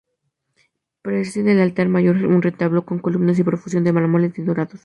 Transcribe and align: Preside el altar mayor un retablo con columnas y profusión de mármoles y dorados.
Preside 1.03 1.51
el 1.51 1.59
altar 1.59 1.87
mayor 1.87 2.15
un 2.25 2.41
retablo 2.41 2.85
con 2.87 2.97
columnas 2.97 3.37
y 3.37 3.43
profusión 3.43 3.83
de 3.83 3.93
mármoles 3.93 4.35
y 4.39 4.41
dorados. 4.41 4.79